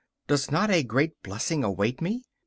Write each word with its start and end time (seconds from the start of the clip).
Does 0.25 0.49
not 0.49 0.71
a 0.71 0.81
great 0.81 1.21
blessing 1.21 1.63
await 1.63 2.01
me? 2.01 2.23